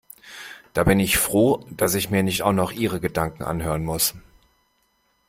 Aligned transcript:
Da 0.73 0.83
bin 0.83 0.99
ich 0.99 1.19
froh, 1.19 1.63
dass 1.69 1.93
ich 1.93 2.09
mir 2.09 2.23
nicht 2.23 2.41
auch 2.41 2.53
noch 2.53 2.71
ihre 2.71 2.99
Gedanken 2.99 3.43
anhören 3.43 3.85
muss. 3.85 4.15